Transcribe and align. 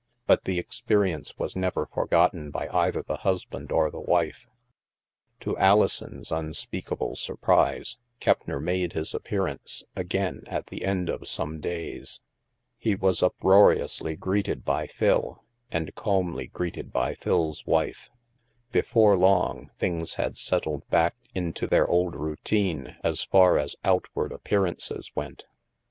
But 0.25 0.45
the 0.45 0.57
ex 0.57 0.81
perience 0.81 1.37
was 1.37 1.55
never 1.55 1.85
forgotten 1.85 2.49
by 2.49 2.67
either 2.69 3.03
the 3.03 3.17
husband 3.17 3.71
or 3.71 3.91
the 3.91 4.01
wife. 4.01 4.47
To 5.41 5.55
Alison's 5.59 6.31
unspeakable 6.31 7.15
surprise, 7.17 7.99
Keppner 8.19 8.59
made 8.59 8.93
his 8.93 9.13
appearance 9.13 9.83
again 9.95 10.41
at 10.47 10.65
the 10.65 10.85
end 10.85 11.07
of 11.07 11.27
some 11.27 11.59
days. 11.59 12.21
He 12.79 12.95
was 12.95 13.21
uproariously 13.21 14.15
greeted 14.15 14.65
by 14.65 14.87
Phil, 14.87 15.43
and 15.69 15.93
calmly 15.93 16.47
greeted 16.47 16.91
by 16.91 17.13
Phil's 17.13 17.67
wife. 17.67 18.09
Before 18.71 19.15
long, 19.15 19.69
things 19.77 20.15
had 20.15 20.35
settled 20.35 20.83
back 20.89 21.13
into 21.35 21.67
their 21.67 21.87
old 21.87 22.15
routine, 22.15 22.95
as 23.03 23.23
far 23.23 23.59
as 23.59 23.75
outward 23.83 24.31
appear 24.31 24.61
ances 24.61 25.11
went. 25.13 25.45